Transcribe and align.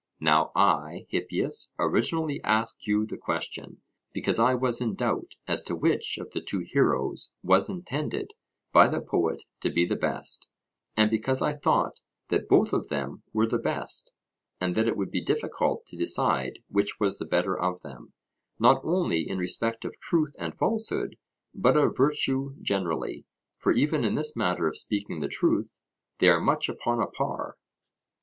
Now 0.19 0.51
I, 0.55 1.05
Hippias, 1.11 1.69
originally 1.77 2.41
asked 2.43 2.87
you 2.87 3.05
the 3.05 3.19
question, 3.19 3.81
because 4.13 4.39
I 4.39 4.55
was 4.55 4.81
in 4.81 4.95
doubt 4.95 5.35
as 5.47 5.61
to 5.65 5.75
which 5.75 6.17
of 6.17 6.31
the 6.31 6.41
two 6.41 6.65
heroes 6.67 7.31
was 7.43 7.69
intended 7.69 8.31
by 8.73 8.87
the 8.87 8.99
poet 8.99 9.43
to 9.59 9.69
be 9.69 9.85
the 9.85 9.95
best, 9.95 10.47
and 10.97 11.11
because 11.11 11.43
I 11.43 11.53
thought 11.55 11.99
that 12.29 12.49
both 12.49 12.73
of 12.73 12.87
them 12.87 13.21
were 13.31 13.45
the 13.45 13.59
best, 13.59 14.11
and 14.59 14.73
that 14.73 14.87
it 14.87 14.97
would 14.97 15.11
be 15.11 15.23
difficult 15.23 15.85
to 15.85 15.95
decide 15.97 16.63
which 16.67 16.99
was 16.99 17.19
the 17.19 17.27
better 17.27 17.55
of 17.55 17.81
them, 17.81 18.13
not 18.57 18.81
only 18.83 19.29
in 19.29 19.37
respect 19.37 19.85
of 19.85 19.93
truth 19.99 20.33
and 20.39 20.55
falsehood, 20.57 21.15
but 21.53 21.77
of 21.77 21.95
virtue 21.95 22.55
generally, 22.59 23.25
for 23.55 23.71
even 23.71 24.03
in 24.03 24.15
this 24.15 24.35
matter 24.35 24.65
of 24.67 24.79
speaking 24.79 25.19
the 25.19 25.27
truth 25.27 25.69
they 26.17 26.27
are 26.27 26.41
much 26.41 26.69
upon 26.69 26.99
a 26.99 27.05
par. 27.05 27.55